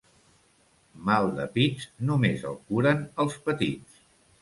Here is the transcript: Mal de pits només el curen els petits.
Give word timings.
Mal 1.09 1.27
de 1.41 1.45
pits 1.59 1.87
només 2.09 2.49
el 2.53 2.59
curen 2.73 3.07
els 3.27 3.41
petits. 3.49 4.05